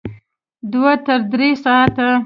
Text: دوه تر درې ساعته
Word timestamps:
دوه 0.71 0.93
تر 1.05 1.19
درې 1.31 1.49
ساعته 1.63 2.07